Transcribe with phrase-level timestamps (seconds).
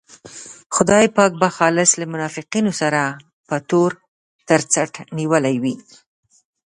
[0.75, 3.01] خدای پاک به خالص له منافقینو سره
[3.47, 3.91] په تور
[4.47, 5.75] تر څټ نیولی وي.